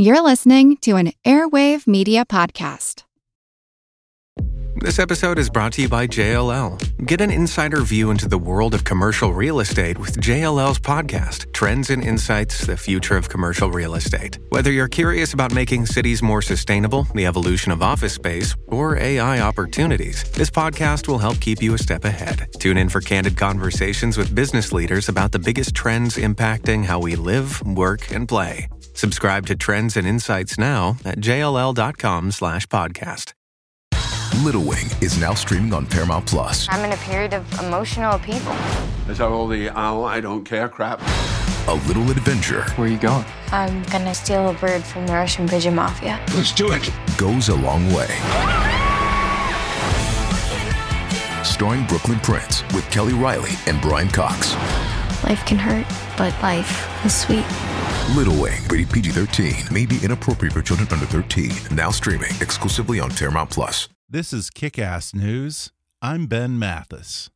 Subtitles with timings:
[0.00, 3.02] You're listening to an Airwave Media Podcast.
[4.76, 7.04] This episode is brought to you by JLL.
[7.04, 11.90] Get an insider view into the world of commercial real estate with JLL's podcast, Trends
[11.90, 14.38] and Insights The Future of Commercial Real Estate.
[14.50, 19.40] Whether you're curious about making cities more sustainable, the evolution of office space, or AI
[19.40, 22.46] opportunities, this podcast will help keep you a step ahead.
[22.60, 27.16] Tune in for candid conversations with business leaders about the biggest trends impacting how we
[27.16, 28.68] live, work, and play.
[28.98, 33.32] Subscribe to Trends and Insights now at jll.com slash podcast.
[34.42, 36.66] Little Wing is now streaming on Paramount Plus.
[36.68, 38.56] I'm in a period of emotional upheaval.
[39.08, 41.00] Is that all the oh, I don't care crap?
[41.68, 43.24] A little adventure Where are you going?
[43.52, 46.18] I'm gonna steal a bird from the Russian pigeon mafia.
[46.34, 46.90] Let's do it.
[47.16, 48.08] goes a long way.
[51.44, 54.56] Starring Brooklynn Prince with Kelly Reilly and Brian Cox.
[55.22, 57.46] Life can hurt, but life is sweet.
[58.16, 61.52] Little Wing, rated PG 13, may be inappropriate for children under 13.
[61.76, 63.88] Now streaming exclusively on Paramount Plus.
[64.08, 65.72] This is Kick Ass News.
[66.00, 67.28] I'm Ben Mathis.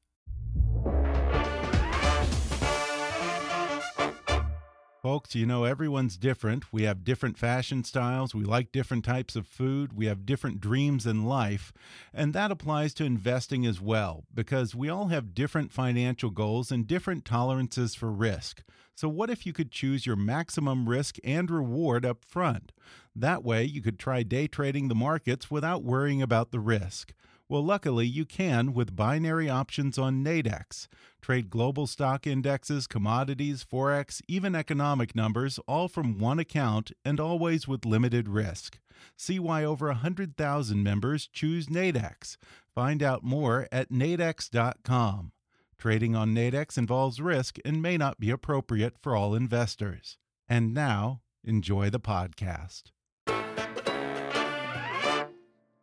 [5.02, 6.72] Folks, you know, everyone's different.
[6.72, 8.36] We have different fashion styles.
[8.36, 9.94] We like different types of food.
[9.94, 11.72] We have different dreams in life.
[12.14, 16.86] And that applies to investing as well, because we all have different financial goals and
[16.86, 18.62] different tolerances for risk.
[18.94, 22.70] So, what if you could choose your maximum risk and reward up front?
[23.16, 27.12] That way, you could try day trading the markets without worrying about the risk.
[27.52, 30.88] Well, luckily, you can with binary options on Nadex.
[31.20, 37.68] Trade global stock indexes, commodities, forex, even economic numbers, all from one account and always
[37.68, 38.78] with limited risk.
[39.18, 42.38] See why over 100,000 members choose Nadex.
[42.74, 45.32] Find out more at nadex.com.
[45.76, 50.16] Trading on Nadex involves risk and may not be appropriate for all investors.
[50.48, 52.84] And now, enjoy the podcast.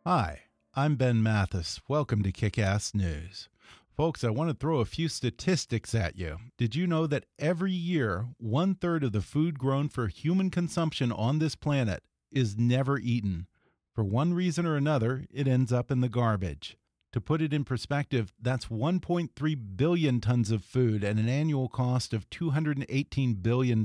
[0.04, 0.40] Hi.
[0.72, 1.80] I'm Ben Mathis.
[1.88, 3.48] Welcome to Kick Ass News.
[3.96, 6.36] Folks, I want to throw a few statistics at you.
[6.56, 11.10] Did you know that every year, one third of the food grown for human consumption
[11.10, 13.48] on this planet is never eaten?
[13.96, 16.76] For one reason or another, it ends up in the garbage.
[17.14, 22.14] To put it in perspective, that's 1.3 billion tons of food at an annual cost
[22.14, 23.84] of $218 billion.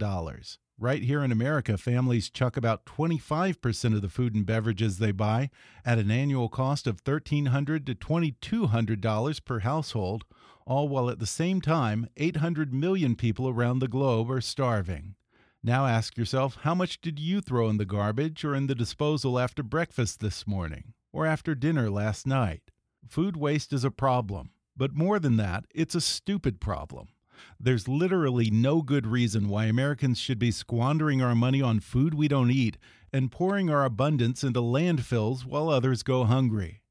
[0.77, 5.49] Right here in America, families chuck about 25% of the food and beverages they buy
[5.85, 10.25] at an annual cost of $1,300 to $2,200 per household,
[10.65, 15.15] all while at the same time, 800 million people around the globe are starving.
[15.63, 19.39] Now ask yourself how much did you throw in the garbage or in the disposal
[19.39, 22.63] after breakfast this morning or after dinner last night?
[23.07, 27.07] Food waste is a problem, but more than that, it's a stupid problem.
[27.59, 32.27] There's literally no good reason why Americans should be squandering our money on food we
[32.27, 32.77] don't eat
[33.11, 36.81] and pouring our abundance into landfills while others go hungry.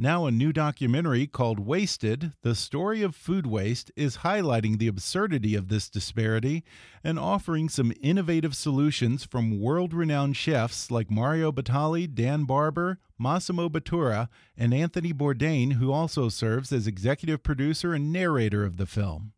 [0.00, 5.56] Now, a new documentary called Wasted The Story of Food Waste is highlighting the absurdity
[5.56, 6.62] of this disparity
[7.02, 13.68] and offering some innovative solutions from world renowned chefs like Mario Batali, Dan Barber, Massimo
[13.68, 19.32] Bottura, and Anthony Bourdain, who also serves as executive producer and narrator of the film.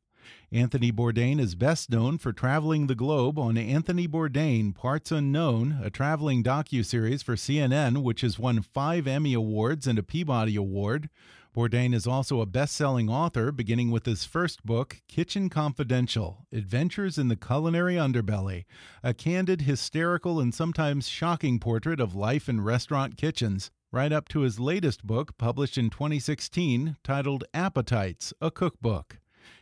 [0.53, 5.91] Anthony Bourdain is best known for traveling the globe on Anthony Bourdain Parts Unknown, a
[5.91, 11.09] traveling docuseries for CNN which has won 5 Emmy Awards and a Peabody Award.
[11.55, 17.29] Bourdain is also a best-selling author beginning with his first book, Kitchen Confidential: Adventures in
[17.29, 18.65] the Culinary Underbelly,
[19.05, 23.71] a candid, hysterical, and sometimes shocking portrait of life in restaurant kitchens.
[23.93, 29.19] Right up to his latest book, published in 2016, titled Appetites: A Cookbook.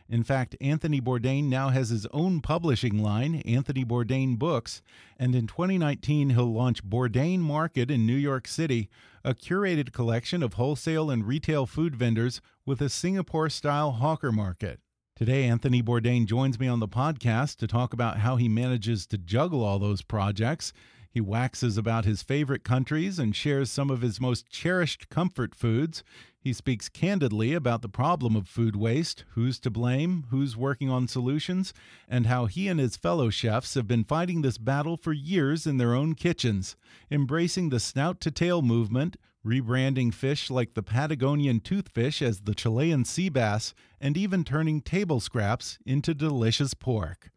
[0.09, 4.81] In fact, Anthony Bourdain now has his own publishing line, Anthony Bourdain Books,
[5.17, 8.89] and in 2019 he'll launch Bourdain Market in New York City,
[9.23, 14.79] a curated collection of wholesale and retail food vendors with a Singapore style hawker market.
[15.15, 19.17] Today, Anthony Bourdain joins me on the podcast to talk about how he manages to
[19.17, 20.73] juggle all those projects.
[21.11, 26.03] He waxes about his favorite countries and shares some of his most cherished comfort foods.
[26.41, 31.09] He speaks candidly about the problem of food waste, who's to blame, who's working on
[31.09, 31.73] solutions,
[32.07, 35.77] and how he and his fellow chefs have been fighting this battle for years in
[35.77, 36.77] their own kitchens,
[37.11, 43.03] embracing the snout to tail movement, rebranding fish like the Patagonian toothfish as the Chilean
[43.03, 47.31] sea bass, and even turning table scraps into delicious pork.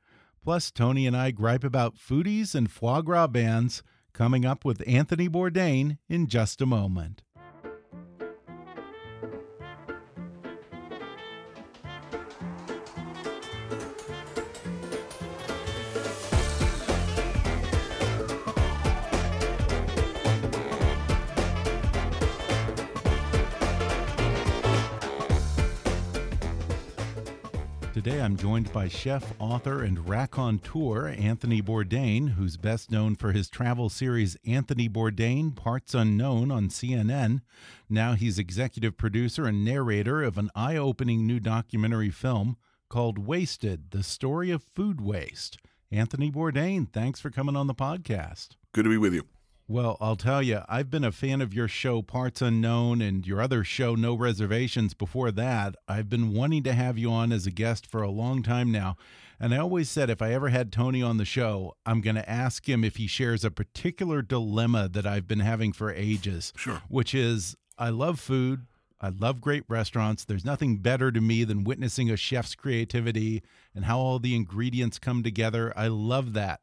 [0.44, 3.82] Plus, Tony and I gripe about foodies and foie gras bands,
[4.12, 7.22] coming up with Anthony Bourdain in just a moment.
[28.04, 33.14] Today I'm joined by chef, author, and raconteur on tour Anthony Bourdain, who's best known
[33.14, 37.42] for his travel series Anthony Bourdain Parts Unknown on CNN.
[37.88, 42.56] Now he's executive producer and narrator of an eye opening new documentary film
[42.88, 45.58] called Wasted The Story of Food Waste.
[45.92, 48.56] Anthony Bourdain, thanks for coming on the podcast.
[48.72, 49.22] Good to be with you.
[49.68, 53.40] Well, I'll tell you, I've been a fan of your show, Parts Unknown, and your
[53.40, 55.76] other show, No Reservations, before that.
[55.86, 58.96] I've been wanting to have you on as a guest for a long time now.
[59.38, 62.28] And I always said if I ever had Tony on the show, I'm going to
[62.28, 66.52] ask him if he shares a particular dilemma that I've been having for ages.
[66.56, 66.82] Sure.
[66.88, 68.66] Which is I love food.
[69.00, 70.24] I love great restaurants.
[70.24, 73.42] There's nothing better to me than witnessing a chef's creativity
[73.74, 75.72] and how all the ingredients come together.
[75.76, 76.60] I love that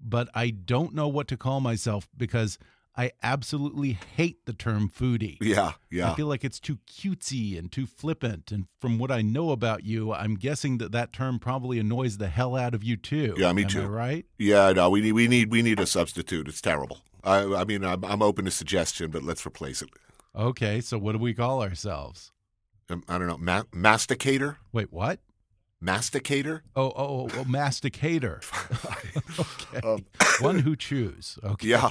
[0.00, 2.58] but I don't know what to call myself because
[2.96, 5.38] I absolutely hate the term foodie.
[5.40, 6.10] Yeah, yeah.
[6.10, 8.50] I feel like it's too cutesy and too flippant.
[8.50, 12.28] And from what I know about you, I'm guessing that that term probably annoys the
[12.28, 13.34] hell out of you too.
[13.38, 13.82] Yeah, me Am too.
[13.82, 14.26] I right?
[14.38, 16.48] Yeah, no, we need we need we need a substitute.
[16.48, 16.98] It's terrible.
[17.22, 19.90] I, I mean, I'm, I'm open to suggestion, but let's replace it.
[20.34, 22.32] Okay, so what do we call ourselves?
[22.88, 24.56] Um, I don't know, ma masticator.
[24.72, 25.20] Wait, what?
[25.82, 26.62] Masticator.
[26.76, 28.42] Oh, oh, oh masticator.
[29.38, 30.04] okay, Um,
[30.40, 31.38] one who chews.
[31.42, 31.68] Okay.
[31.68, 31.90] Yeah.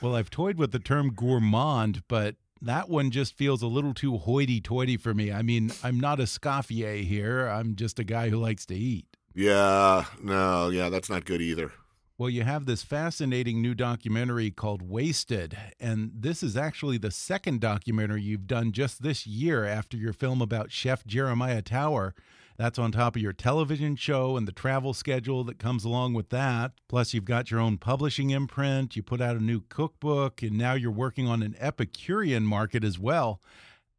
[0.00, 4.18] Well, I've toyed with the term gourmand, but that one just feels a little too
[4.18, 5.32] hoity-toity for me.
[5.32, 7.48] I mean, I'm not a scoffier here.
[7.48, 9.06] I'm just a guy who likes to eat.
[9.34, 11.72] Yeah, no, yeah, that's not good either.
[12.18, 17.60] Well, you have this fascinating new documentary called Wasted, and this is actually the second
[17.62, 22.14] documentary you've done just this year after your film about Chef Jeremiah Tower.
[22.60, 26.28] That's on top of your television show and the travel schedule that comes along with
[26.28, 26.72] that.
[26.90, 30.74] Plus, you've got your own publishing imprint, you put out a new cookbook, and now
[30.74, 33.40] you're working on an Epicurean market as well.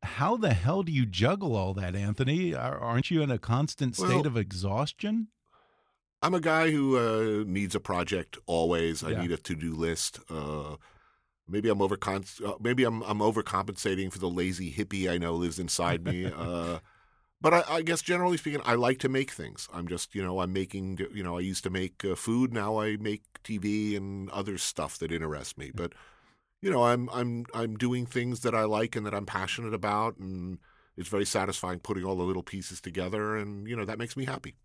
[0.04, 2.54] How the hell do you juggle all that, Anthony?
[2.54, 5.30] Aren't you in a constant state Well, of exhaustion?
[6.22, 9.04] I'm a guy who uh, needs a project always.
[9.04, 10.19] I need a to-do list.
[10.30, 10.75] Uh,
[11.48, 12.19] maybe I'm over uh,
[12.60, 16.25] maybe I'm I'm overcompensating for the lazy hippie I know lives inside me.
[16.38, 16.78] uh,
[17.42, 19.68] but I, I guess generally speaking, I like to make things.
[19.74, 22.54] I'm just you know I'm making you know I used to make uh, food.
[22.54, 25.72] Now I make TV and other stuff that interests me.
[25.74, 25.94] But
[26.62, 30.18] you know I'm I'm I'm doing things that I like and that I'm passionate about,
[30.18, 30.60] and
[30.98, 34.26] it's very satisfying putting all the little pieces together, and you know that makes me
[34.26, 34.56] happy.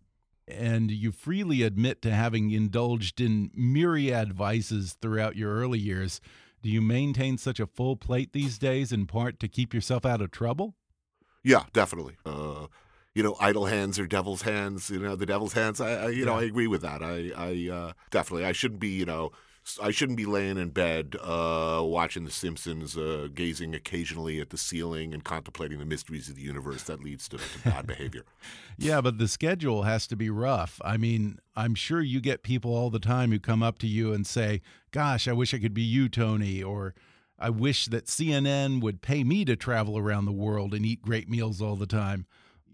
[0.47, 6.21] and you freely admit to having indulged in myriad vices throughout your early years.
[6.63, 10.21] Do you maintain such a full plate these days in part to keep yourself out
[10.21, 10.75] of trouble?
[11.43, 12.15] Yeah, definitely.
[12.25, 12.67] Uh,
[13.13, 14.89] you know, idle hands are devil's hands.
[14.89, 15.81] You know, the devil's hands.
[15.81, 17.01] I, I you know, I agree with that.
[17.01, 18.45] I, I uh, definitely.
[18.45, 18.89] I shouldn't be.
[18.89, 19.31] You know,
[19.81, 24.57] I shouldn't be laying in bed uh, watching The Simpsons, uh, gazing occasionally at the
[24.57, 26.83] ceiling and contemplating the mysteries of the universe.
[26.83, 28.23] That leads to, to bad behavior.
[28.77, 30.79] Yeah, but the schedule has to be rough.
[30.85, 34.13] I mean, I'm sure you get people all the time who come up to you
[34.13, 34.61] and say,
[34.91, 36.93] Gosh, I wish I could be you, Tony, or
[37.39, 41.29] I wish that CNN would pay me to travel around the world and eat great
[41.29, 42.25] meals all the time.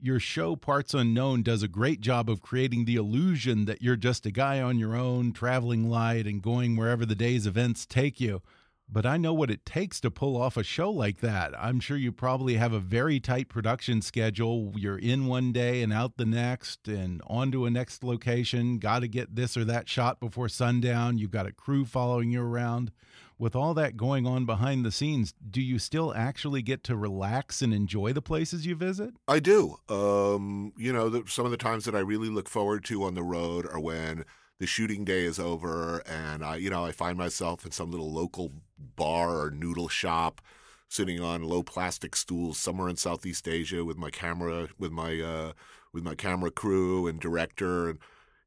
[0.01, 4.25] Your show, Parts Unknown, does a great job of creating the illusion that you're just
[4.25, 8.42] a guy on your own, traveling light and going wherever the day's events take you.
[8.89, 11.54] But I know what it takes to pull off a show like that.
[11.57, 14.73] I'm sure you probably have a very tight production schedule.
[14.76, 18.78] You're in one day and out the next, and on to a next location.
[18.78, 21.18] Got to get this or that shot before sundown.
[21.18, 22.92] You've got a crew following you around.
[23.37, 27.61] With all that going on behind the scenes, do you still actually get to relax
[27.61, 29.13] and enjoy the places you visit?
[29.28, 29.78] I do.
[29.90, 33.16] Um, you know, the, some of the times that I really look forward to on
[33.16, 34.25] the road are when
[34.59, 38.11] the shooting day is over and I, you know, I find myself in some little
[38.11, 40.42] local bar or noodle shop,
[40.87, 45.54] sitting on low plastic stools somewhere in Southeast Asia with my camera, with my uh,
[45.92, 47.99] with my camera crew and director, and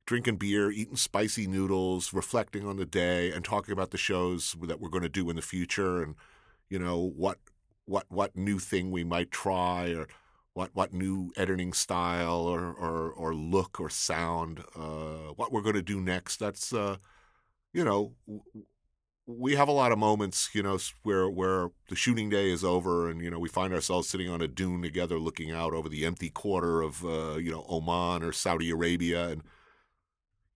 [0.06, 4.80] drinking beer, eating spicy noodles, reflecting on the day, and talking about the shows that
[4.80, 6.14] we're going to do in the future, and
[6.70, 7.38] you know what
[7.84, 10.08] what what new thing we might try or
[10.54, 15.74] what what new editing style or or, or look or sound uh, what we're going
[15.74, 16.38] to do next.
[16.38, 16.96] That's uh,
[17.72, 18.14] you know
[19.26, 23.10] we have a lot of moments you know where where the shooting day is over
[23.10, 26.06] and you know we find ourselves sitting on a dune together looking out over the
[26.06, 29.42] empty quarter of uh, you know Oman or Saudi Arabia and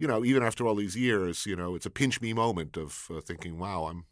[0.00, 3.06] you know even after all these years you know it's a pinch me moment of
[3.10, 4.04] uh, thinking wow I'm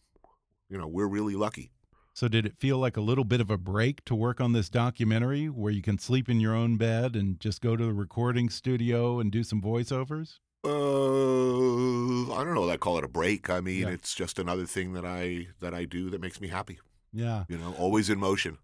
[0.71, 1.71] you know we're really lucky
[2.15, 4.69] So, did it feel like a little bit of a break to work on this
[4.69, 8.51] documentary where you can sleep in your own bed and just go to the recording
[8.51, 10.41] studio and do some voiceovers?
[10.65, 12.69] Uh, I don't know.
[12.69, 13.49] I call it a break.
[13.49, 13.95] I mean, Yeah.
[13.97, 16.79] it's just another thing that I that I do that makes me happy.
[17.13, 17.45] Yeah.
[17.49, 18.59] You know, always in motion.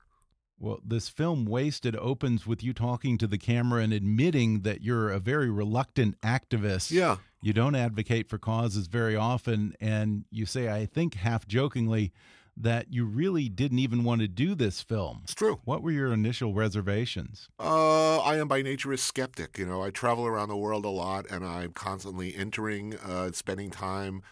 [0.58, 5.10] Well, this film Wasted opens with you talking to the camera and admitting that you're
[5.10, 6.90] a very reluctant activist.
[6.90, 7.16] Yeah.
[7.42, 9.74] You don't advocate for causes very often.
[9.80, 12.12] And you say, I think half jokingly,
[12.56, 15.22] that you really didn't even want to do this film.
[15.24, 15.60] It's true.
[15.64, 17.48] What were your initial reservations?
[17.58, 19.58] Uh, I am by nature a skeptic.
[19.58, 23.70] You know, I travel around the world a lot and I'm constantly entering, uh, spending
[23.70, 24.22] time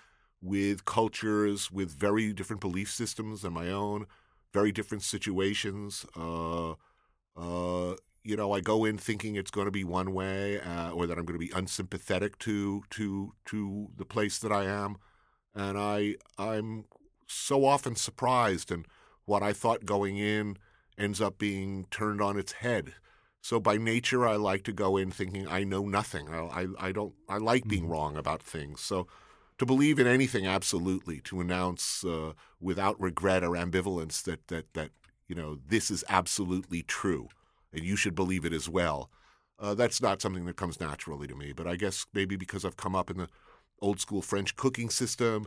[0.41, 4.07] with cultures with very different belief systems than my own,
[4.53, 6.07] very different situations.
[6.17, 6.73] Uh,
[7.37, 11.07] uh, you know, I go in thinking it's going to be one way, uh, or
[11.07, 14.97] that I'm going to be unsympathetic to to to the place that I am,
[15.55, 16.85] and I I'm
[17.27, 18.87] so often surprised, and
[19.25, 20.57] what I thought going in
[20.99, 22.95] ends up being turned on its head.
[23.41, 26.29] So by nature, I like to go in thinking I know nothing.
[26.29, 28.81] I I, I don't I like being wrong about things.
[28.81, 29.09] So
[29.63, 34.91] to believe in anything absolutely, to announce uh, without regret or ambivalence that that that
[35.29, 37.29] you know this is absolutely true,
[37.73, 39.11] and you should believe it as well.
[39.59, 41.53] Uh, that's not something that comes naturally to me.
[41.53, 43.29] But I guess maybe because I've come up in the
[43.81, 45.47] old school French cooking system,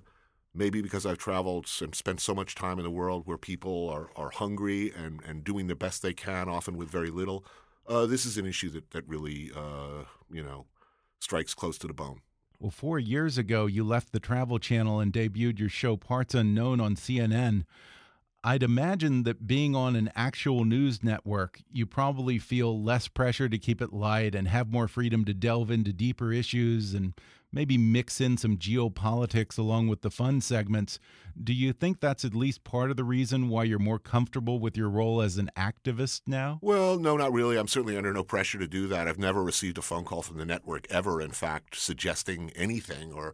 [0.54, 4.10] maybe because I've traveled and spent so much time in the world where people are,
[4.16, 7.46] are hungry and, and doing the best they can, often with very little.
[7.88, 10.66] Uh, this is an issue that, that really, uh, you know,
[11.20, 12.22] strikes close to the bone.
[12.60, 16.80] Well, four years ago, you left the Travel Channel and debuted your show Parts Unknown
[16.80, 17.66] on CNN.
[18.46, 23.58] I'd imagine that being on an actual news network, you probably feel less pressure to
[23.58, 27.14] keep it light and have more freedom to delve into deeper issues and
[27.52, 31.00] maybe mix in some geopolitics along with the fun segments.
[31.44, 34.78] Do you think that's at least part of the reason why you're more comfortable with
[34.78, 36.60] your role as an activist now?
[36.62, 37.58] Well, no, not really.
[37.58, 39.08] I'm certainly under no pressure to do that.
[39.08, 43.34] I've never received a phone call from the network ever, in fact, suggesting anything or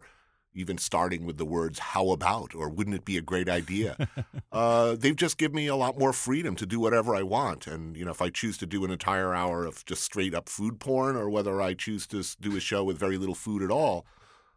[0.54, 2.54] even starting with the words how about?
[2.54, 3.96] or wouldn't it be a great idea?
[4.52, 7.66] Uh, they've just given me a lot more freedom to do whatever i want.
[7.66, 10.46] And you know if i choose to do an entire hour of just straight up
[10.46, 13.70] food porn or whether i choose to do a show with very little food at
[13.70, 14.04] all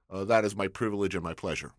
[0.10, 1.72] uh, that is my privilege and my pleasure.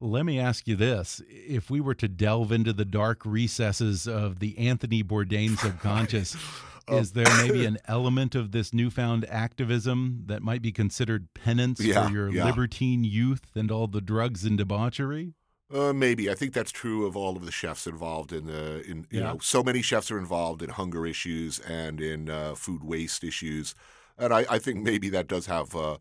[0.00, 1.22] Let me ask you this.
[1.28, 6.36] If we were to delve into the dark recesses of the Anthony Bourdain subconscious,
[6.88, 6.98] Oh.
[6.98, 12.06] is there maybe an element of this newfound activism that might be considered penance Yeah,
[12.06, 12.44] for your yeah.
[12.44, 15.34] libertine youth and all the drugs and debauchery?
[15.72, 18.98] Uh, maybe I think that's true of all of the chefs involved in the in
[19.10, 19.32] you Yeah.
[19.32, 23.74] know so many chefs are involved in hunger issues and in uh, food waste issues,
[24.16, 25.96] and I, I think maybe that does have uh,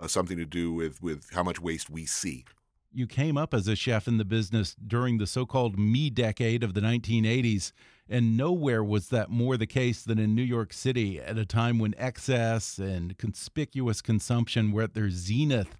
[0.00, 2.46] uh, something to do with with how much waste we see.
[2.92, 6.64] You came up as a chef in the business during the so called me decade
[6.64, 7.72] of the 1980s,
[8.10, 11.78] and nowhere was that more the case than in New York City at a time
[11.78, 15.78] when excess and conspicuous consumption were at their zenith.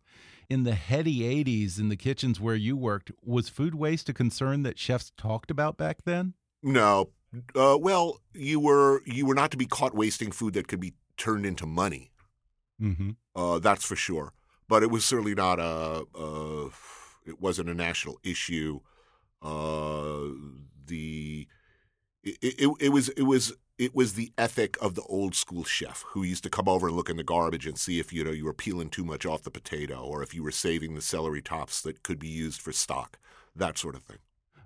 [0.49, 4.62] In the heady 80s, in the kitchens where you worked, was food waste a concern
[4.62, 6.34] that chefs talked about back then?
[6.62, 7.10] No,
[7.54, 10.94] uh, well, you were you were not to be caught wasting food that could be
[11.16, 12.10] turned into money.
[12.80, 13.10] Mm-hmm.
[13.34, 14.32] Uh, that's for sure.
[14.68, 16.06] But it was certainly not a.
[16.14, 16.70] a
[17.26, 18.80] it wasn't a national issue.
[19.42, 20.30] Uh,
[20.87, 21.46] the
[22.22, 26.22] it, it, was it was it was the ethic of the old school chef who
[26.22, 28.44] used to come over and look in the garbage and see if you know you
[28.44, 31.80] were peeling too much off the potato or if you were saving the celery tops
[31.80, 33.18] that could be used for stock,
[33.56, 34.18] that sort of thing.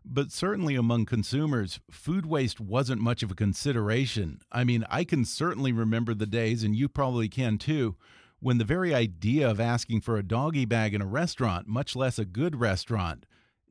[0.05, 4.41] But certainly among consumers, food waste wasn't much of a consideration.
[4.53, 7.97] I mean, I can certainly remember the days, and you probably can too,
[8.39, 12.19] when the very idea of asking for a doggy bag in a restaurant, much less
[12.19, 13.25] a good restaurant,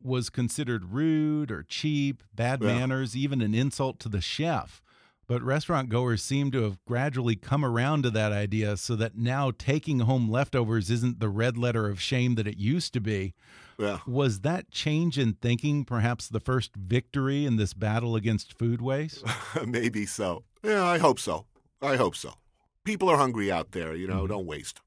[0.03, 2.67] was considered rude or cheap, bad Yeah.
[2.79, 4.81] manners, even an insult to the chef.
[5.25, 9.51] But restaurant goers seem to have gradually come around to that idea so that now
[9.57, 13.33] taking home leftovers isn't the red letter of shame that it used to be.
[13.79, 13.99] Yeah.
[14.05, 19.23] Was that change in thinking perhaps the first victory in this battle against food waste?
[19.65, 20.43] Maybe so.
[20.61, 21.45] Yeah, I hope so.
[21.81, 22.33] I hope so.
[22.83, 24.29] People are hungry out there, you know, Mhm.
[24.29, 24.81] don't waste.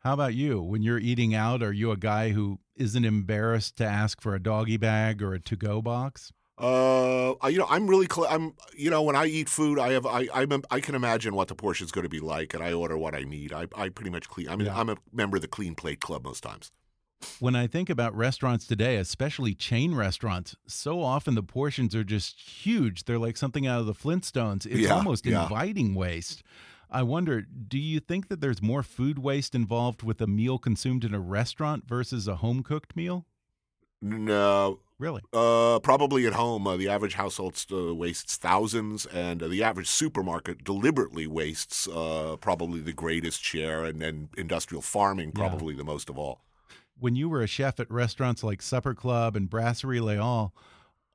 [0.00, 0.60] How about you?
[0.60, 4.42] When you're eating out, are you a guy who isn't embarrassed to ask for a
[4.42, 6.32] doggy bag or a to go box?
[6.58, 10.26] Uh, you know, I'm really, I'm, you know, when I eat food, I have, I,
[10.32, 13.14] I'm, I can imagine what the portion's going to be like, and I order what
[13.14, 13.52] I need.
[13.52, 14.48] I, I pretty much clean.
[14.48, 14.78] I mean, Yeah.
[14.78, 16.72] I'm a member of the Clean Plate Club most times.
[17.40, 22.38] When I think about restaurants today, especially chain restaurants, so often the portions are just
[22.40, 23.04] huge.
[23.04, 24.64] They're like something out of the Flintstones.
[24.66, 25.42] It's Yeah, almost yeah.
[25.42, 26.42] inviting waste.
[26.90, 31.04] I wonder, do you think that there's more food waste involved with a meal consumed
[31.04, 33.26] in a restaurant versus a home cooked meal?
[34.02, 35.20] No, Really?
[35.32, 39.88] uh, probably at home, uh, the average household uh, wastes thousands, and uh, the average
[39.88, 45.48] supermarket deliberately wastes uh, probably the greatest share, and then industrial farming Yeah.
[45.48, 46.42] probably the most of all.
[46.98, 50.52] when you were a chef at restaurants like Supper Club and Brasserie Les Halles,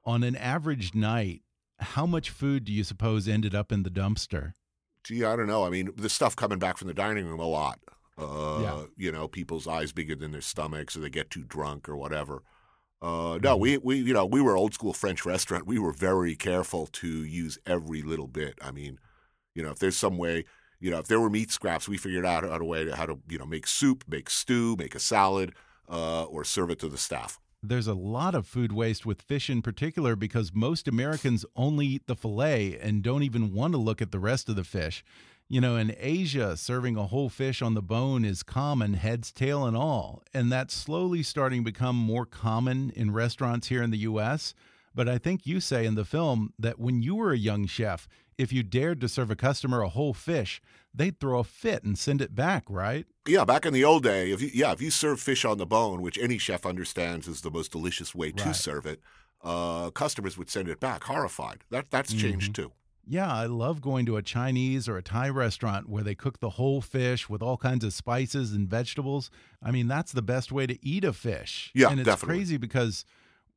[0.05, 1.41] on an average night,
[1.79, 4.53] how much food do you suppose ended up in the dumpster?
[5.03, 5.65] Gee, I don't know.
[5.65, 7.79] I mean, the stuff coming back from the dining room a lot.
[8.17, 8.85] Uh, Yeah.
[8.97, 12.43] You know, people's eyes bigger than their stomachs, or they get too drunk, or whatever.
[13.01, 15.67] Uh, no, we, we you know we were old school French restaurant.
[15.67, 18.59] We were very careful to use every little bit.
[18.61, 18.99] I mean,
[19.55, 20.45] you know, if there's some way,
[20.79, 23.19] you know, if there were meat scraps, we figured out to way to how to
[23.29, 25.55] you know make soup, make stew, make a salad,
[25.89, 27.40] uh, or serve it to the staff.
[27.63, 32.07] There's a lot of food waste with fish in particular because most Americans only eat
[32.07, 35.03] the fillet and don't even want to look at the rest of the fish.
[35.47, 39.63] You know, in Asia, serving a whole fish on the bone is common, heads, tail,
[39.67, 40.23] and all.
[40.33, 44.55] And that's slowly starting to become more common in restaurants here in the U.S.
[44.95, 48.07] But I think you say in the film that when you were a young chef,
[48.39, 51.97] if you dared to serve a customer a whole fish, they'd throw a fit and
[51.97, 53.05] send it back, right?
[53.27, 55.65] Yeah, back in the old day, if you yeah, if you serve fish on the
[55.65, 58.55] bone, which any chef understands is the most delicious way to Right.
[58.55, 58.99] serve it,
[59.43, 61.63] uh, customers would send it back horrified.
[61.69, 62.71] That that's changed too.
[63.07, 66.51] Yeah, I love going to a Chinese or a Thai restaurant where they cook the
[66.51, 69.31] whole fish with all kinds of spices and vegetables.
[69.61, 71.71] I mean, that's the best way to eat a fish.
[71.73, 72.37] Yeah, and it's definitely.
[72.37, 73.03] crazy because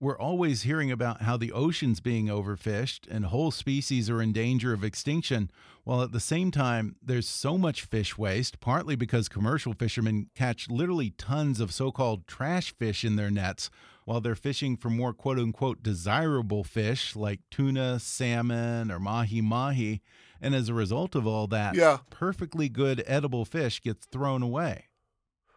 [0.05, 4.75] we're always hearing about how the ocean's being overfished and whole species are in danger
[4.75, 5.51] of extinction,
[5.85, 10.69] while at the same time there's so much fish waste, partly because commercial fishermen catch
[10.69, 13.71] literally tons of so-called trash fish in their nets
[14.05, 20.03] while they're fishing for more quote unquote desirable fish like tuna, salmon, or mahi mahi.
[20.39, 21.99] And as a result of all that, Yeah.
[22.11, 24.85] perfectly good edible fish gets thrown away.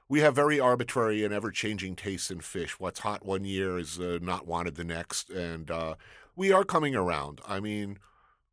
[0.10, 2.80] We have very arbitrary and ever changing tastes in fish.
[2.80, 5.96] What's hot one year is uh, not wanted the next, and uh,
[6.36, 7.42] we are coming around.
[7.46, 8.00] I mean,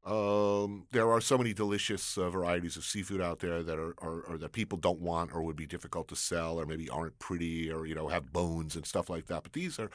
[0.05, 4.23] um, there are so many delicious uh, varieties of seafood out there that are, are,
[4.23, 7.71] or that people don't want or would be difficult to sell, or maybe aren't pretty,
[7.73, 9.45] or you know have bones and stuff like that.
[9.45, 9.91] But these are,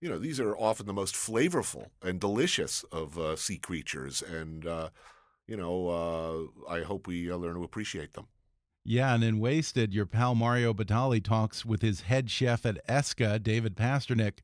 [0.00, 4.66] you know, these are often the most flavorful and delicious of uh, sea creatures, and
[4.66, 4.90] uh,
[5.46, 8.28] you know, uh, I hope we learn to appreciate them.
[8.84, 13.42] Yeah, and in Wasted, your pal Mario Batali talks with his head chef at Esca,
[13.42, 14.40] David Pasternack,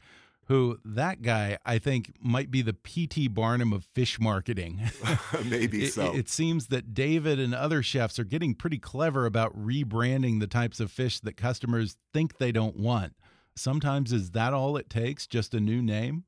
[0.46, 3.28] who that guy I think might be the P.T.
[3.28, 4.80] Barnum of fish marketing.
[5.44, 6.14] Maybe It- so.
[6.14, 10.80] It, seems that David and other chefs are getting pretty clever about rebranding the types
[10.80, 13.12] of fish that customers think they don't want.
[13.56, 15.26] Sometimes is that all it takes?
[15.26, 16.24] Just a new name?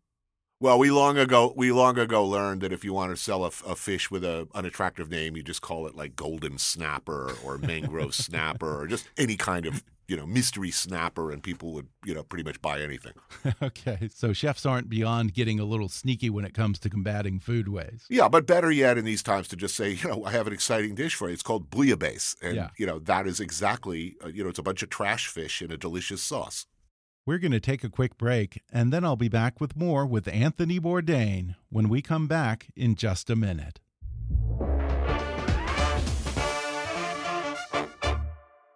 [0.63, 3.51] Well, we long ago we long ago learned that if you want to sell a
[3.51, 8.81] fish with a unattractive name, you just call it like golden snapper or mangrove snapper
[8.81, 12.45] or just any kind of you know mystery snapper, and people would you know pretty
[12.45, 13.15] much buy anything.
[13.63, 17.67] okay, so chefs aren't beyond getting a little sneaky when it comes to combating food
[17.67, 18.07] waste.
[18.09, 20.53] Yeah, but better yet, in these times, to just say you know I have an
[20.53, 21.35] exciting dish for you.
[21.35, 22.69] It's called bouillabaisse, and Yeah.
[22.79, 25.73] you know that is exactly uh, you know it's a bunch of trash fish in
[25.73, 26.67] a delicious sauce.
[27.25, 30.27] We're going to take a quick break, and then I'll be back with more with
[30.27, 33.79] Anthony Bourdain when we come back in just a minute.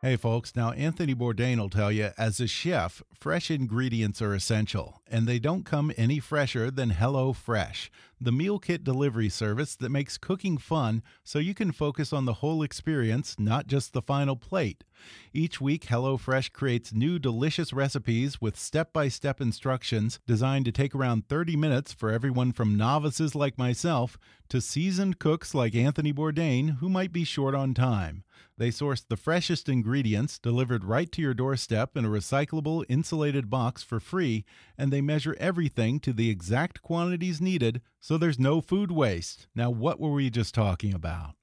[0.07, 0.55] Hey, folks.
[0.55, 5.41] Now, Anthony Bourdain will tell you, as a chef, fresh ingredients are essential, and they
[5.41, 7.91] don't come any fresher than Hello Fresh,
[8.21, 12.35] the meal kit delivery service that makes cooking fun so you can focus on the
[12.35, 14.85] whole experience, not just the final plate.
[15.33, 20.95] Each week, HelloFresh creates new delicious recipes with step by step instructions designed to take
[20.95, 24.19] around 30 minutes for everyone from novices like myself
[24.51, 28.23] to seasoned cooks like Anthony Bourdain who might be short on time.
[28.59, 33.83] They source the freshest ingredients delivered right to your doorstep in a recyclable, insulated box
[33.83, 34.47] for free,
[34.79, 39.47] and they measure everything to the exact quantities needed so there's no food waste.
[39.55, 41.35] Now, what were we just talking about?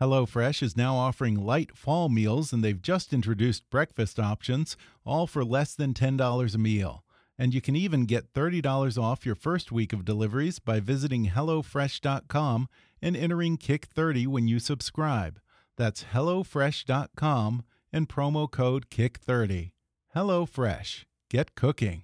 [0.00, 5.44] HelloFresh is now offering light fall meals, and they've just introduced breakfast options, all for
[5.44, 7.04] less than $10 a meal.
[7.36, 12.68] And you can even get $30 off your first week of deliveries by visiting HelloFresh.com
[13.02, 15.40] and entering Kick30 when you subscribe.
[15.80, 19.70] That's HelloFresh.com and promo code KICK30.
[20.14, 21.04] HelloFresh.
[21.30, 22.02] Get cooking.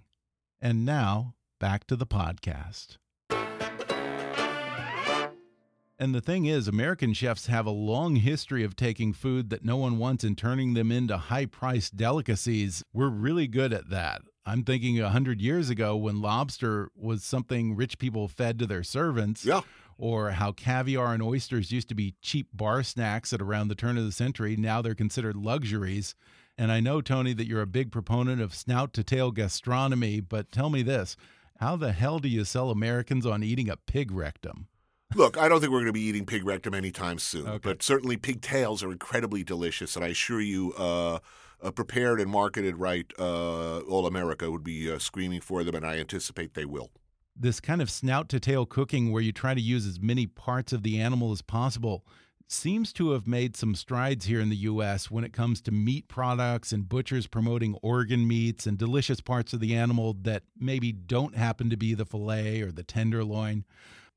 [0.58, 2.96] And now, back to the podcast.
[5.98, 9.76] And the thing is, American chefs have a long history of taking food that no
[9.76, 12.82] one wants and turning them into high priced delicacies.
[12.94, 14.22] We're really good at that.
[14.46, 18.84] I'm thinking a hundred years ago when lobster was something rich people fed to their
[18.84, 19.44] servants.
[19.44, 19.60] Yeah.
[19.98, 23.96] Or how caviar and oysters used to be cheap bar snacks at around the turn
[23.96, 24.54] of the century.
[24.56, 26.14] Now they're considered luxuries.
[26.59, 30.52] And I know, Tony, that you're a big proponent of snout to tail gastronomy, but
[30.52, 31.16] tell me this
[31.61, 34.68] how the hell do you sell Americans on eating a pig rectum?
[35.14, 37.59] Look, I don't think we're going to be eating pig rectum anytime soon, Okay.
[37.62, 41.20] but certainly pigtails are incredibly delicious, and I assure you, uh,
[41.62, 45.87] uh, prepared and marketed right, uh, all America would be uh, screaming for them, and
[45.87, 46.90] I anticipate they will.
[47.38, 50.72] This kind of snout to tail cooking, where you try to use as many parts
[50.72, 52.03] of the animal as possible,
[52.49, 55.11] seems to have made some strides here in the U.S.
[55.11, 59.61] when it comes to meat products and butchers promoting organ meats and delicious parts of
[59.61, 63.64] the animal that maybe don't happen to be the filet or the tenderloin.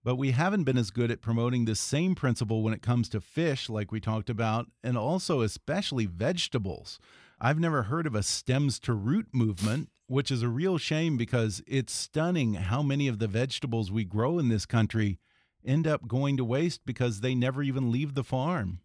[0.01, 3.19] But we haven't been as good at promoting the same principle when it comes to
[3.19, 6.99] fish, like we talked about, and also especially vegetables.
[7.41, 11.61] I've never heard of a stems to root movement, which is a real shame because
[11.67, 15.19] it's stunning how many of the vegetables we grow in this country
[15.65, 18.79] end up going to waste because they never even leave the farm.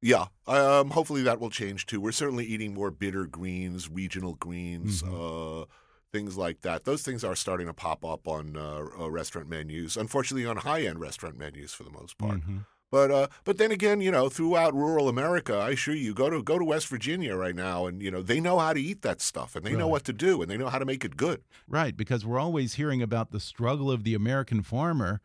[0.00, 2.00] Yeah, um, hopefully that will change too.
[2.00, 5.62] We're certainly eating more bitter greens, regional greens, Mhm.
[5.62, 5.66] uh,
[6.10, 6.84] things like that.
[6.84, 9.96] Those things are starting to pop up on uh, uh, restaurant menus.
[9.96, 12.40] Unfortunately, on high-end restaurant menus for the most part.
[12.40, 12.66] Mhm.
[12.92, 16.42] But uh, but then again, you know, throughout rural America, I assure you, go to
[16.42, 19.22] go to West Virginia right now, and you know they know how to eat that
[19.22, 21.40] stuff, and they know what to do, and they know how to make it good.
[21.66, 25.22] Right, because we're always hearing about the struggle of the American farmer.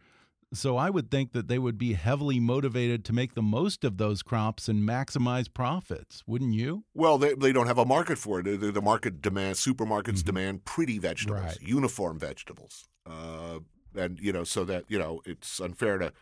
[0.53, 3.97] So I would think that they would be heavily motivated to make the most of
[3.97, 6.85] those crops and maximize profits, wouldn't you?
[6.93, 8.43] Well, they, they don't have a market for it.
[8.61, 11.61] The, the market demands supermarkets demand pretty vegetables, Right.
[11.61, 13.59] uniform vegetables, uh,
[13.93, 16.13] and you know, so that you know it's unfair to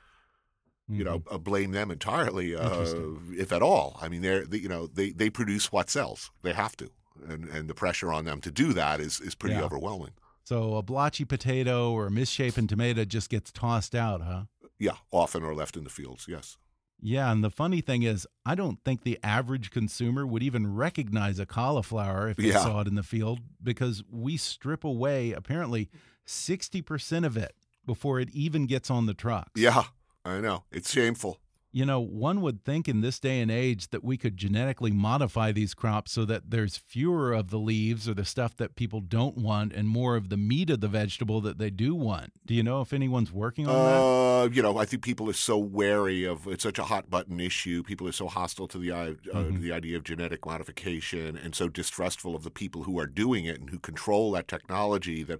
[0.88, 2.86] you know uh, blame them entirely, uh,
[3.32, 3.98] if at all.
[4.02, 6.32] I mean, they're they, you know they they produce what sells.
[6.44, 6.90] They have to,
[7.28, 9.64] and and the pressure on them to do that is is pretty Yeah.
[9.64, 10.12] overwhelming.
[10.44, 14.44] So a blotchy potato or a misshapen tomato just gets tossed out, huh?
[14.78, 16.28] Yeah, often are left in the fields.
[16.30, 16.58] Yes.
[17.02, 21.40] Yeah, and the funny thing is, I don't think the average consumer would even recognize
[21.40, 22.60] a cauliflower if they Yeah.
[22.64, 25.90] saw it in the field because we strip away apparently
[26.26, 29.50] 60% of it before it even gets on the truck.
[29.56, 29.84] Yeah,
[30.26, 30.64] I know.
[30.72, 31.38] It's shameful.
[31.72, 35.52] You know, one would think in this day and age that we could genetically modify
[35.52, 39.38] these crops so that there's fewer of the leaves or the stuff that people don't
[39.38, 42.32] want and more of the meat of the vegetable that they do want.
[42.46, 44.00] Do you know if anyone's working on that?
[44.02, 47.42] Uh, you know, I think people are so wary of it's such a hot button
[47.42, 47.84] issue.
[47.84, 49.60] People are so hostile to the i- uh, Mhm.
[49.60, 53.60] the idea of genetic modification and so distrustful of the people who are doing it
[53.60, 55.40] and who control that technology that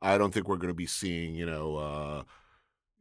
[0.00, 1.34] I don't think we're going to be seeing.
[1.34, 1.76] You know.
[1.76, 2.22] Uh,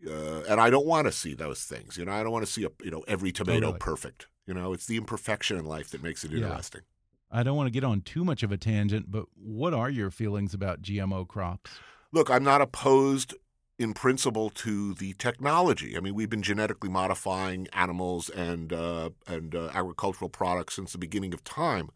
[0.05, 1.97] uh, and I don't want to see those things.
[1.97, 3.79] You know, I don't want to see a, you know every tomato Totally.
[3.79, 4.27] perfect.
[4.45, 6.43] You know, it's the imperfection in life that makes it Yeah.
[6.43, 6.81] interesting.
[7.29, 10.09] I don't want to get on too much of a tangent, but what are your
[10.09, 11.71] feelings about GMO crops?
[12.13, 13.33] Look, I'm not opposed
[13.77, 15.97] in principle to the technology.
[15.97, 20.97] I mean, we've been genetically modifying animals and uh, and uh, agricultural products since the
[20.97, 21.89] beginning of time.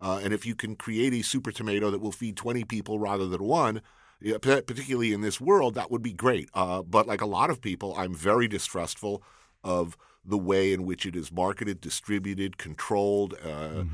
[0.00, 3.26] Uh, and if you can create a super tomato that will feed 20 people rather
[3.26, 3.80] than one,
[4.26, 6.48] yeah, particularly in this world, that would be great.
[6.52, 9.22] Uh, but like a lot of people, I'm very distrustful
[9.62, 13.34] of the way in which it is marketed, distributed, controlled.
[13.44, 13.84] Uh,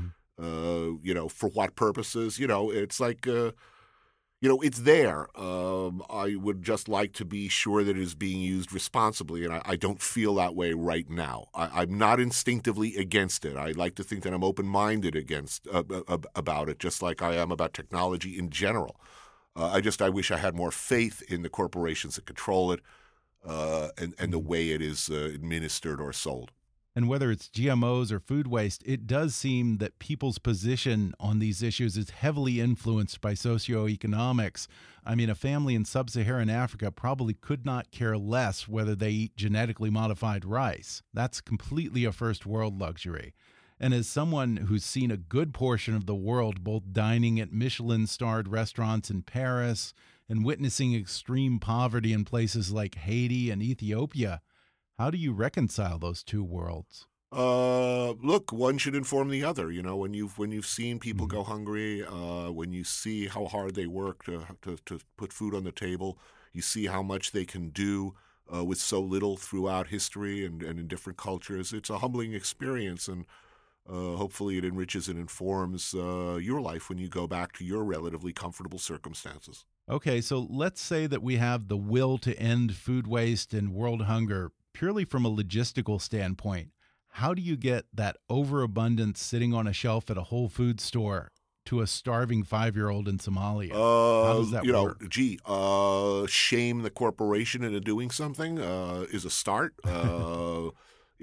[0.41, 2.39] uh, you know, for what purposes?
[2.39, 3.27] You know, it's like.
[3.27, 3.51] Uh,
[4.41, 5.27] you know, it's there.
[5.39, 9.53] Um, I would just like to be sure that it is being used responsibly, and
[9.53, 11.45] I, I don't feel that way right now.
[11.55, 13.55] I, I'm not instinctively against it.
[13.55, 15.83] I like to think that I'm open-minded against uh,
[16.35, 18.99] about it, just like I am about technology in general.
[19.55, 22.81] Uh, I just I wish I had more faith in the corporations that control it,
[23.45, 26.51] uh, and and the way it is uh, administered or sold.
[26.95, 31.63] And whether it's GMOs or food waste, it does seem that people's position on these
[31.63, 34.67] issues is heavily influenced by socioeconomics.
[35.03, 39.09] I mean, a family in sub Saharan Africa probably could not care less whether they
[39.09, 41.01] eat genetically modified rice.
[41.13, 43.33] That's completely a first world luxury.
[43.83, 48.07] And as someone who's seen a good portion of the world both dining at Michelin
[48.07, 49.93] starred restaurants in Paris
[50.29, 54.39] and witnessing extreme poverty in places like Haiti and Ethiopia,
[54.97, 57.07] how do you reconcile those two worlds?
[57.29, 59.69] Uh, look, one should inform the other.
[59.69, 63.47] You know, when you've when you've seen people go hungry, uh, when you see how
[63.47, 66.17] hard they work to, to to put food on the table,
[66.53, 68.15] you see how much they can do
[68.47, 71.73] uh, with so little throughout history and, and in different cultures.
[71.73, 73.25] It's a humbling experience, and
[73.89, 77.83] uh, hopefully, it enriches and informs uh, your life when you go back to your
[77.83, 79.65] relatively comfortable circumstances.
[79.89, 84.03] Okay, so let's say that we have the will to end food waste and world
[84.03, 86.69] hunger purely from a logistical standpoint.
[87.09, 91.29] How do you get that overabundance sitting on a shelf at a Whole Food store
[91.65, 93.71] to a starving five year old in Somalia?
[93.73, 95.09] Uh, How does that you know, work?
[95.09, 99.75] gee, uh, shame the corporation into doing something uh, is a start.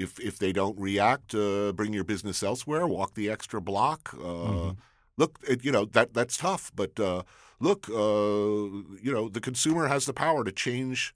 [0.01, 2.87] Uh, if if they don't react, uh, bring your business elsewhere.
[2.87, 4.15] Walk the extra block.
[4.15, 4.71] Uh, Mm-hmm.
[5.17, 7.23] Look, it, you know that that's tough, but uh,
[7.59, 11.15] look, uh, you know, the consumer has the power to change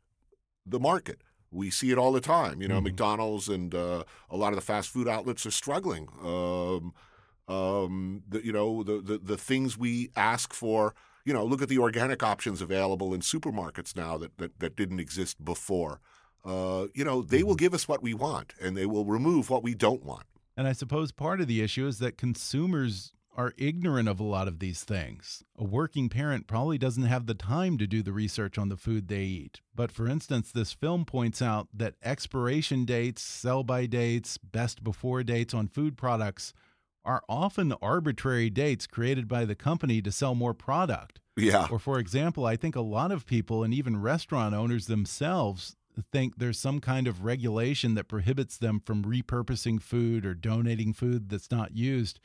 [0.66, 1.22] the market.
[1.50, 2.60] We see it all the time.
[2.60, 2.84] You know, Mhm.
[2.84, 6.08] McDonald's and uh, a lot of the fast food outlets are struggling.
[6.22, 6.92] Um,
[7.48, 10.94] um, the, you know, the, the the things we ask for
[11.26, 15.00] you know, look at the organic options available in supermarkets now that that, that didn't
[15.00, 16.00] exist before.
[16.44, 19.62] Uh, you know, they will give us what we want, and they will remove what
[19.62, 20.26] we don't want.
[20.56, 24.46] And I suppose part of the issue is that consumers are ignorant of a lot
[24.46, 25.42] of these things.
[25.58, 29.08] A working parent probably doesn't have the time to do the research on the food
[29.08, 29.60] they eat.
[29.74, 35.24] But for instance, this film points out that expiration dates, sell by dates, best before
[35.24, 36.52] dates on food products
[37.04, 41.20] are often arbitrary dates created by the company to sell more product.
[41.36, 41.66] Yeah.
[41.70, 46.36] Or, for example, I think a lot of people and even restaurant owners themselves think
[46.36, 51.50] there's some kind of regulation that prohibits them from repurposing food or donating food that's
[51.50, 52.20] not used.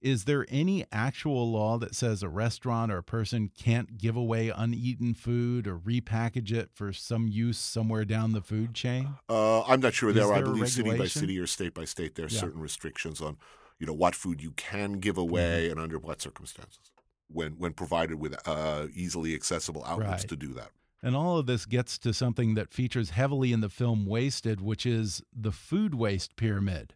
[0.00, 4.48] Is there any actual law that says a restaurant or a person can't give away
[4.48, 9.08] uneaten food or repackage it for some use somewhere down the food chain?
[9.28, 10.12] Uh, I'm not sure.
[10.12, 12.38] There, I there a believe, city by city or state by state, there are Yeah.
[12.40, 13.38] certain restrictions on,
[13.80, 15.30] you know, what food you can give Mm-hmm.
[15.30, 16.92] away and under what circumstances,
[17.26, 20.28] when when provided with uh, easily accessible outlets Right.
[20.28, 20.70] to do that.
[21.02, 24.84] And all of this gets to something that features heavily in the film Wasted, which
[24.84, 26.94] is the food waste pyramid.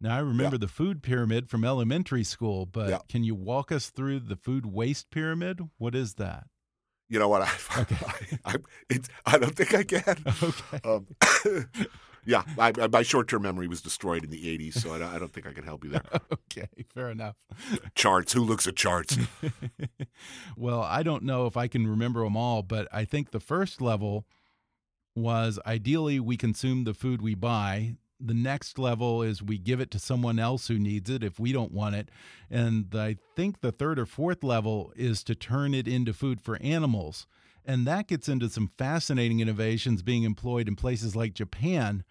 [0.00, 2.98] Now, I remember the food pyramid from elementary school, but Yeah.
[3.08, 5.60] can you walk us through the food waste pyramid?
[5.78, 6.46] What is that?
[7.08, 7.42] You know what?
[7.70, 7.96] I, Okay.
[8.44, 8.56] I, I,
[8.88, 10.24] it's, I don't think I can.
[10.42, 10.80] Okay.
[10.84, 11.06] Um,
[12.24, 15.18] yeah, I, I- my short-term memory was destroyed in the '80s, so I don't, I
[15.18, 16.02] don't think I can help you there.
[16.52, 17.36] Okay, fair enough.
[17.94, 18.34] charts.
[18.34, 19.16] Who looks at charts?
[20.56, 23.80] well, I don't know if I can remember them all, but I think the first
[23.80, 24.26] level
[25.14, 27.96] was ideally we consume the food we buy.
[28.20, 31.52] The next level is we give it to someone else who needs it if we
[31.52, 32.08] don't want it.
[32.50, 36.56] And I think the third or fourth level is to turn it into food for
[36.62, 37.26] animals.
[37.64, 42.04] And that gets into some fascinating innovations being employed in places like Japan,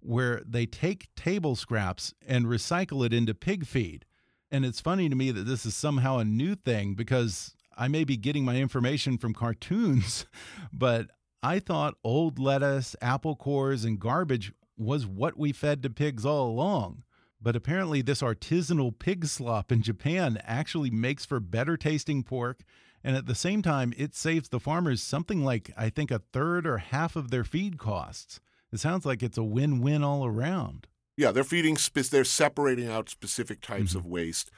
[0.00, 4.04] where they take table scraps and recycle it into pig feed.
[4.50, 8.04] And it's funny to me that this is somehow a new thing because I may
[8.04, 10.26] be getting my information from cartoons,
[10.72, 11.08] but
[11.42, 16.48] I thought old lettuce, apple cores, and garbage was what we fed to pigs all
[16.48, 17.02] along.
[17.40, 22.64] But apparently, this artisanal pig slop in Japan actually makes for better tasting pork.
[23.08, 26.66] And at the same time, it saves the farmers something like, I think, a third
[26.66, 28.38] or half of their feed costs.
[28.70, 30.86] It sounds like it's a win win all around.
[31.16, 31.78] Yeah, they're feeding.
[31.94, 33.98] They're separating out specific types Mm-hmm.
[34.00, 34.50] of waste,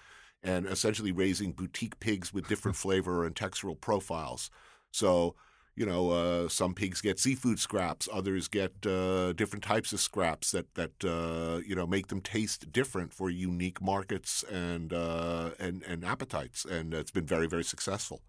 [0.42, 4.50] and essentially raising boutique pigs with different flavor and textural profiles.
[4.90, 5.36] So,
[5.76, 10.50] you know, uh, some pigs get seafood scraps, others get uh, different types of scraps
[10.50, 15.84] that that uh, you know make them taste different for unique markets and uh, and
[15.84, 18.22] and appetites, and it's been very very successful.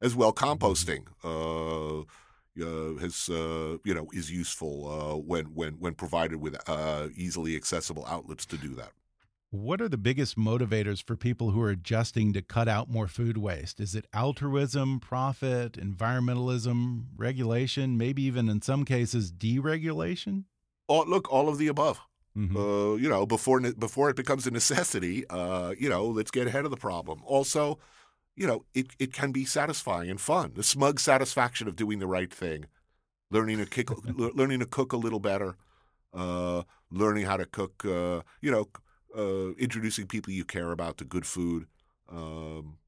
[0.00, 1.06] As well, composting.
[1.24, 2.04] Uh,
[2.60, 7.56] uh, has uh, you know is useful uh, when when when provided with uh, easily
[7.56, 8.92] accessible outlets to do that.
[9.50, 13.38] What are the biggest motivators for people who are adjusting to cut out more food
[13.38, 13.80] waste?
[13.80, 20.44] Is it altruism, profit, environmentalism, regulation, maybe even in some cases deregulation?
[20.88, 22.00] Oh, look, all of the above.
[22.36, 22.54] Mhm.
[22.56, 26.64] Uh, you know, before before it becomes a necessity, uh, you know, let's get ahead
[26.64, 27.20] of the problem.
[27.24, 27.78] Also,
[28.36, 30.52] you know, it it can be satisfying and fun.
[30.54, 32.66] The smug satisfaction of doing the right thing,
[33.30, 35.56] learning to kick, le- learning to cook a little better,
[36.14, 37.84] uh, learning how to cook.
[37.84, 38.68] Uh, you know,
[39.16, 41.66] uh, introducing people you care about to good food.
[42.10, 42.78] Um,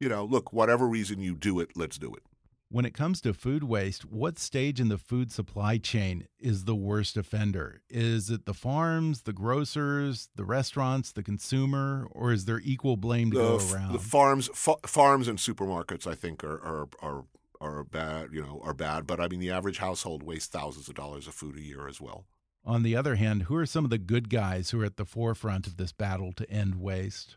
[0.00, 2.22] you know, look, whatever reason you do it, let's do it.
[2.68, 6.74] When it comes to food waste, what stage in the food supply chain is the
[6.74, 7.80] worst offender?
[7.88, 13.30] Is it the farms, the grocers, the restaurants, the consumer, or is there equal blame
[13.30, 13.92] to the, go around?
[13.92, 17.24] the farms fa- farms and supermarkets I think are are are
[17.60, 20.94] are bad you know are bad but I mean the average household wastes thousands of
[20.94, 22.26] dollars of food a year as well
[22.66, 25.06] On the other hand, who are some of the good guys who are at the
[25.06, 27.36] forefront of this battle to end waste?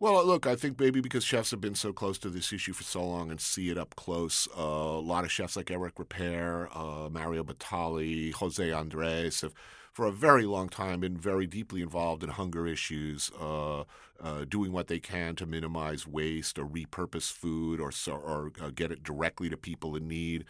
[0.00, 2.84] Well look I think maybe because chefs have been so close to this issue for
[2.84, 6.68] so long and see it up close uh, a lot of chefs like Eric Ripert
[6.76, 9.52] uh, Mario Batali Jose Andres have
[9.92, 13.80] for a very long time been very deeply involved in hunger issues, uh,
[14.20, 18.92] uh, doing what they can to minimize waste or repurpose food or or uh, get
[18.92, 20.44] it directly to people in need.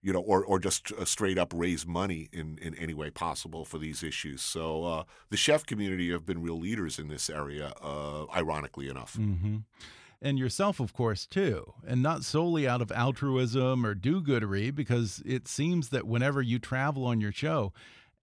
[0.00, 3.64] You know, or or just uh, straight up raise money in, in any way possible
[3.64, 4.42] for these issues.
[4.42, 7.72] So uh, the chef community have been real leaders in this area.
[7.82, 9.58] Uh, ironically enough, hmm
[10.22, 11.74] And yourself, of course, too.
[11.86, 16.58] And not solely out of altruism or do goodery, because it seems that whenever you
[16.60, 17.72] travel on your show,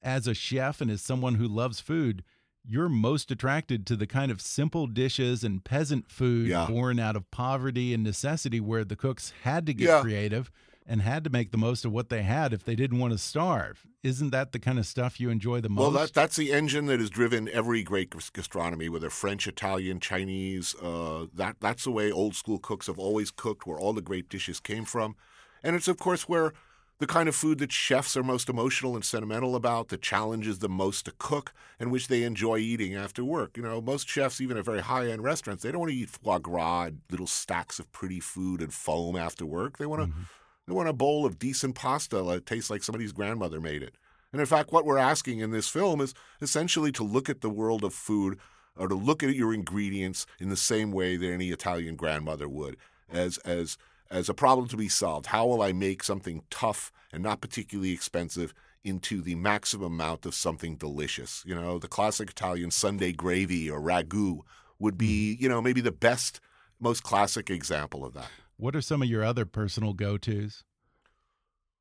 [0.02, 2.24] as a chef and as someone who loves food,
[2.68, 6.68] you're most attracted to the kind of simple dishes and peasant food Yeah.
[6.68, 10.02] born out of poverty and necessity where the cooks had to get Yeah.
[10.02, 10.52] creative
[10.88, 13.18] and had to make the most of what they had if they didn't want to
[13.18, 13.86] starve.
[14.04, 15.82] Isn't that the kind of stuff you enjoy the most?
[15.82, 20.76] Well, that, that's the engine that has driven every great gastronomy, whether French, Italian, Chinese.
[20.76, 24.30] Uh, that that's the way old school cooks have always cooked, where all the great
[24.30, 25.16] dishes came from,
[25.64, 26.54] and it's of course where
[27.00, 30.72] the kind of food that chefs are most emotional and sentimental about, that challenges them
[30.72, 33.58] most to cook, and which they enjoy eating after work.
[33.58, 36.10] You know, most chefs, even at very high end restaurants, they don't want to eat
[36.10, 39.78] foie gras, little stacks of pretty food and foam after work.
[39.78, 40.08] They want to.
[40.08, 40.22] Mm-hmm.
[40.68, 43.96] They want a bowl of decent pasta that tastes like somebody's grandmother made it.
[44.32, 47.50] And in fact, what we're asking in this film is essentially to look at the
[47.50, 48.40] world of food
[48.78, 52.78] or to look at your ingredients in the same way that any Italian grandmother would,
[53.10, 53.78] as as
[54.12, 55.28] as a problem to be solved.
[55.28, 60.36] How will I make something tough and not particularly expensive into the maximum amount of
[60.36, 61.44] something delicious?
[61.46, 64.42] You know, the classic Italian Sunday gravy or ragu
[64.80, 65.44] would be, mm-hmm.
[65.44, 66.40] you know, maybe the best,
[66.80, 68.30] most classic example of that.
[68.58, 70.64] What are some of your other personal go tos?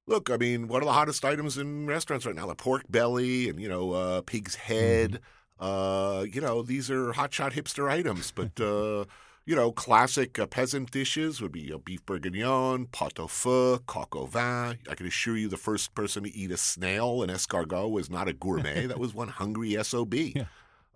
[0.06, 3.48] Look, I mean, one of the hottest items in restaurants right now, the pork belly
[3.48, 5.12] and, you know, uh, pig's head.
[5.12, 5.64] Mm-hmm.
[5.64, 9.04] Uh, you know, these are hotshot hipster items, but uh,
[9.46, 14.16] you know, classic uh, peasant dishes would be a beef bourguignon, pot au feu, coq
[14.16, 14.76] au vin.
[14.88, 18.28] I can assure you the first person to eat a snail, an escargot, was not
[18.28, 18.86] a gourmet.
[18.86, 20.14] that was one hungry SOB.
[20.34, 20.44] Yeah.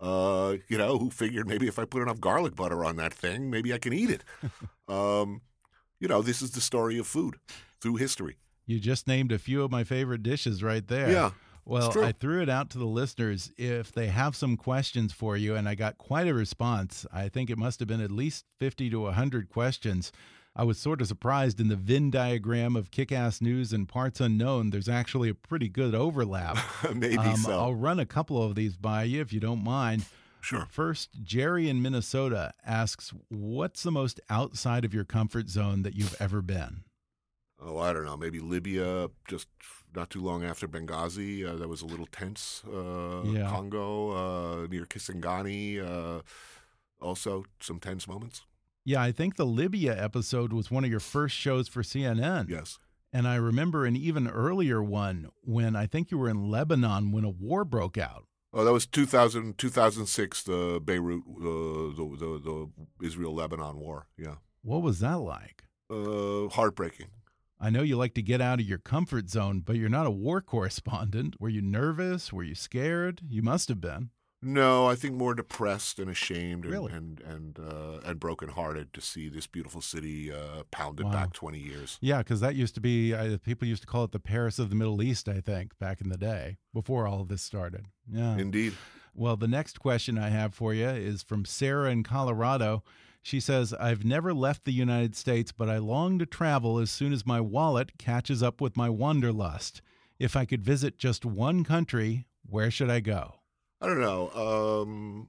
[0.00, 3.50] Uh, you know, who figured maybe if I put enough garlic butter on that thing,
[3.50, 4.22] maybe I can eat it.
[4.88, 5.40] um,
[6.00, 7.36] you know, this is the story of food
[7.80, 8.36] through history.
[8.66, 11.10] You just named a few of my favorite dishes right there.
[11.10, 11.30] Yeah.
[11.64, 15.54] Well, I threw it out to the listeners if they have some questions for you,
[15.54, 17.04] and I got quite a response.
[17.12, 20.10] I think it must have been at least 50 to 100 questions.
[20.56, 24.18] I was sort of surprised in the Venn diagram of kick ass news and parts
[24.18, 26.58] unknown, there's actually a pretty good overlap.
[26.94, 27.52] Maybe um, so.
[27.52, 30.06] I'll run a couple of these by you if you don't mind.
[30.40, 30.66] Sure.
[30.70, 36.16] First, Jerry in Minnesota asks, What's the most outside of your comfort zone that you've
[36.20, 36.84] ever been?
[37.60, 38.16] Oh, I don't know.
[38.16, 39.48] Maybe Libya, just
[39.94, 41.44] not too long after Benghazi.
[41.46, 42.62] Uh, that was a little tense.
[42.66, 43.50] Uh, yeah.
[43.50, 44.10] Congo,
[44.62, 46.22] uh, near Kisangani, uh,
[47.00, 48.42] also some tense moments.
[48.84, 52.48] Yeah, I think the Libya episode was one of your first shows for CNN.
[52.48, 52.78] Yes.
[53.12, 57.24] And I remember an even earlier one when I think you were in Lebanon when
[57.24, 58.27] a war broke out.
[58.52, 62.40] Oh, that was 2000, 2006, the Beirut, uh, the, the,
[62.98, 64.06] the Israel Lebanon war.
[64.16, 64.36] Yeah.
[64.62, 65.64] What was that like?
[65.90, 67.08] Uh, heartbreaking.
[67.60, 70.10] I know you like to get out of your comfort zone, but you're not a
[70.10, 71.40] war correspondent.
[71.40, 72.32] Were you nervous?
[72.32, 73.20] Were you scared?
[73.28, 74.10] You must have been.
[74.40, 76.92] No, I think more depressed and ashamed and really?
[76.92, 81.12] and and, uh, and brokenhearted to see this beautiful city uh, pounded wow.
[81.12, 81.98] back twenty years.
[82.00, 84.70] Yeah, because that used to be uh, people used to call it the Paris of
[84.70, 85.28] the Middle East.
[85.28, 87.86] I think back in the day before all of this started.
[88.08, 88.74] Yeah, indeed.
[89.12, 92.84] Well, the next question I have for you is from Sarah in Colorado.
[93.20, 97.12] She says, I've never left the United States, but I long to travel as soon
[97.12, 99.82] as my wallet catches up with my wanderlust.
[100.20, 103.37] If I could visit just one country, where should I go?
[103.80, 104.30] I don't know.
[104.30, 105.28] Um,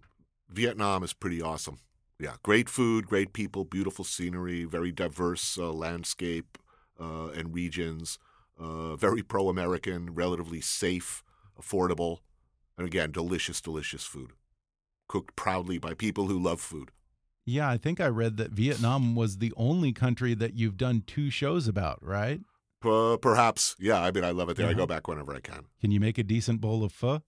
[0.50, 1.80] Vietnam is pretty awesome.
[2.20, 6.58] Yeah, great food, great people, beautiful scenery, very diverse uh, landscape
[7.00, 8.20] uh, and regions,
[8.60, 11.24] uh, very pro American, relatively safe,
[11.62, 12.20] affordable,
[12.78, 14.32] and again, delicious, delicious food.
[15.08, 16.92] Cooked proudly by people who love food.
[17.46, 21.30] Yeah, I think I read that Vietnam was the only country that you've done two
[21.30, 22.42] shows about, right?
[22.84, 23.76] Uh, perhaps.
[23.80, 24.68] Yeah, I mean, I love it there.
[24.68, 25.66] I go back whenever I can.
[25.82, 27.24] Can you make a decent bowl of pho?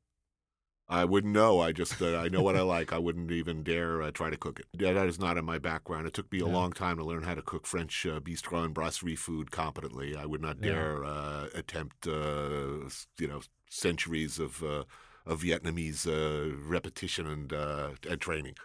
[0.91, 1.62] I wouldn't know.
[1.62, 2.91] I just uh, I know what I like.
[2.91, 4.65] I wouldn't even dare uh, try to cook it.
[4.77, 6.06] Yeah, that is not in my background.
[6.06, 6.51] It took me a yeah.
[6.51, 10.17] long time to learn how to cook French uh, bistro and brasserie food competently.
[10.17, 11.10] I would not dare yeah.
[11.10, 14.84] Uh, attempt, uh, you know, centuries of uh,
[15.25, 16.06] of Vietnamese
[16.67, 18.56] repetition and and training.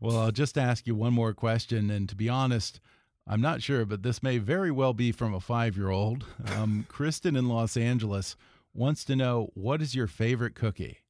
[0.00, 1.90] Well, I'll just ask you one more question.
[1.90, 2.80] And to be honest,
[3.26, 6.24] I'm not sure, but this may very well be from a five year old.
[6.46, 8.36] Um, Kristen in Los Angeles
[8.72, 11.03] wants to know what is your favorite cookie?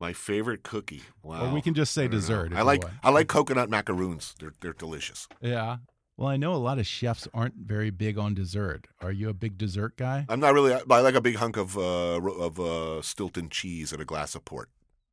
[0.00, 1.02] My favorite cookie.
[1.22, 1.46] Wow.
[1.46, 2.52] Or we can just say dessert.
[2.54, 4.34] I like I like coconut macaroons.
[4.38, 5.28] They're they're delicious.
[5.40, 5.78] Yeah.
[6.16, 8.88] Well, I know a lot of chefs aren't very big on dessert.
[9.00, 10.26] Are you a big dessert guy?
[10.28, 10.72] I'm not really.
[10.72, 14.44] I like a big hunk of uh, of uh, Stilton cheese and a glass of
[14.44, 14.68] port.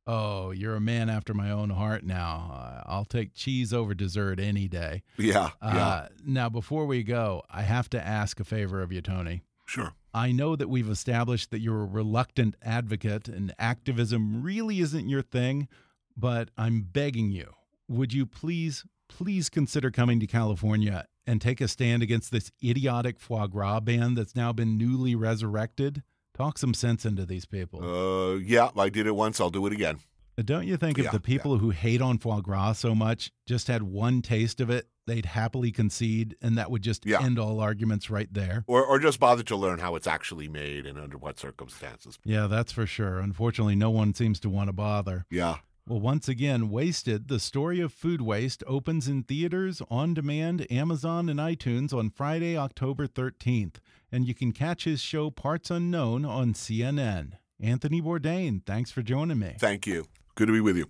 [0.08, 2.52] Oh, you're a man after my own heart now.
[2.52, 5.02] Uh, I'll take cheese over dessert any day.
[5.16, 6.08] Yeah, uh, yeah.
[6.24, 9.42] Now, before we go, I have to ask a favor of you, Tony.
[9.64, 9.94] Sure.
[10.16, 15.20] I know that we've established that you're a reluctant advocate and activism really isn't your
[15.20, 15.68] thing,
[16.16, 17.52] but I'm begging you,
[17.86, 23.20] would you please, please consider coming to California and take a stand against this idiotic
[23.20, 26.02] foie gras ban that's now been newly resurrected?
[26.32, 27.84] Talk some sense into these people.
[27.84, 29.38] Uh, yeah, I did it once.
[29.38, 29.98] I'll do it again.
[30.42, 31.60] Don't you think if the people yeah.
[31.60, 35.72] who hate on foie gras so much just had one taste of it, they'd happily
[35.72, 37.22] concede, and that would just Yeah.
[37.22, 38.64] end all arguments right there.
[38.66, 42.18] Or, or just bother to learn how it's actually made and under what circumstances.
[42.24, 43.18] Yeah, that's for sure.
[43.18, 45.24] Unfortunately, no one seems to want to bother.
[45.30, 45.56] Yeah.
[45.88, 51.28] Well, once again, Wasted, the story of food waste, opens in theaters, on demand, Amazon,
[51.28, 53.76] and iTunes on Friday, October 13th.
[54.10, 57.34] And you can catch his show Parts Unknown on CNN.
[57.60, 59.54] Anthony Bourdain, thanks for joining me.
[59.60, 60.06] Thank you.
[60.34, 60.86] Good to be with you.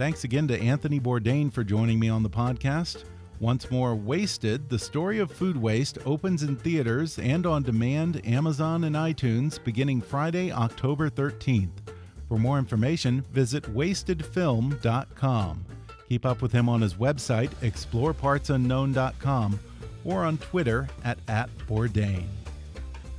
[0.00, 3.04] Thanks again to Anthony Bourdain for joining me on the podcast.
[3.38, 8.84] Once more, Wasted, the story of food waste, opens in theaters and on demand, Amazon
[8.84, 11.92] and iTunes, beginning Friday, October 13th.
[12.28, 15.66] For more information, visit wastedfilm.com.
[16.08, 19.60] Keep up with him on his website, explorepartsunknown.com,
[20.06, 22.24] or on Twitter at, at Bourdain.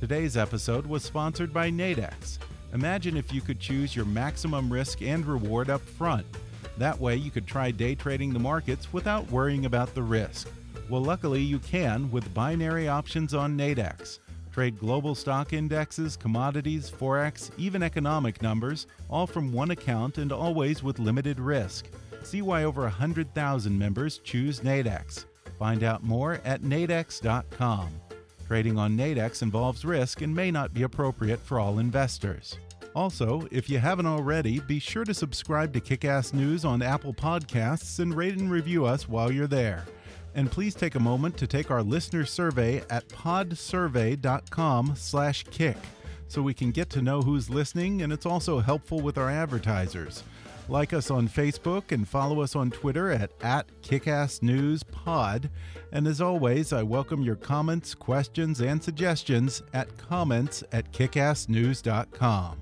[0.00, 2.38] Today's episode was sponsored by Nadex.
[2.74, 6.26] Imagine if you could choose your maximum risk and reward up front.
[6.78, 10.48] That way, you could try day trading the markets without worrying about the risk.
[10.88, 14.18] Well, luckily, you can with binary options on Nadex.
[14.52, 20.82] Trade global stock indexes, commodities, forex, even economic numbers, all from one account and always
[20.82, 21.86] with limited risk.
[22.22, 25.24] See why over 100,000 members choose Nadex.
[25.58, 27.88] Find out more at nadex.com.
[28.46, 32.58] Trading on Nadex involves risk and may not be appropriate for all investors.
[32.94, 38.00] Also, if you haven't already, be sure to subscribe to Kickass News on Apple Podcasts
[38.00, 39.86] and rate and review us while you're there.
[40.34, 45.76] And please take a moment to take our listener survey at podsurvey.com/kick
[46.28, 50.22] so we can get to know who's listening and it's also helpful with our advertisers.
[50.68, 55.50] Like us on Facebook and follow us on Twitter at, at KickassNewsPod.
[55.90, 62.61] And as always, I welcome your comments, questions, and suggestions at comments at kickassnews.com.